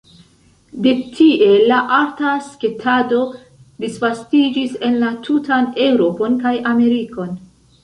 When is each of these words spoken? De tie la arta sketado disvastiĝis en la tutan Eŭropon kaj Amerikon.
De 0.85 0.93
tie 1.17 1.49
la 1.71 1.81
arta 1.97 2.31
sketado 2.45 3.21
disvastiĝis 3.85 4.75
en 4.89 4.99
la 5.05 5.13
tutan 5.29 5.71
Eŭropon 5.91 6.43
kaj 6.47 6.57
Amerikon. 6.75 7.41